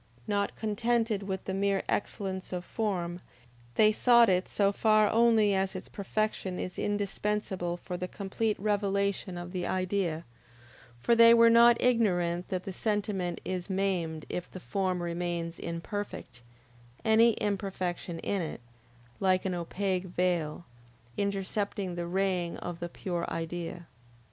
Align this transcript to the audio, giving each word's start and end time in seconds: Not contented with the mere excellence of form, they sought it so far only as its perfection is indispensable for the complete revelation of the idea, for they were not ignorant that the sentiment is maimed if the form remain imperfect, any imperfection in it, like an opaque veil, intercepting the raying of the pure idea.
Not 0.25 0.55
contented 0.55 1.21
with 1.21 1.45
the 1.45 1.53
mere 1.53 1.83
excellence 1.87 2.51
of 2.51 2.65
form, 2.65 3.21
they 3.75 3.91
sought 3.91 4.29
it 4.29 4.49
so 4.49 4.71
far 4.71 5.07
only 5.11 5.53
as 5.53 5.75
its 5.75 5.87
perfection 5.87 6.57
is 6.57 6.79
indispensable 6.79 7.77
for 7.77 7.97
the 7.97 8.07
complete 8.07 8.59
revelation 8.59 9.37
of 9.37 9.51
the 9.51 9.67
idea, 9.67 10.25
for 10.99 11.13
they 11.13 11.35
were 11.35 11.51
not 11.51 11.79
ignorant 11.79 12.49
that 12.49 12.63
the 12.63 12.73
sentiment 12.73 13.41
is 13.45 13.69
maimed 13.69 14.25
if 14.27 14.49
the 14.49 14.59
form 14.59 15.03
remain 15.03 15.53
imperfect, 15.59 16.41
any 17.05 17.33
imperfection 17.33 18.17
in 18.21 18.41
it, 18.41 18.61
like 19.19 19.45
an 19.45 19.53
opaque 19.53 20.05
veil, 20.05 20.65
intercepting 21.15 21.93
the 21.93 22.07
raying 22.07 22.57
of 22.57 22.79
the 22.79 22.89
pure 22.89 23.31
idea. 23.31 23.85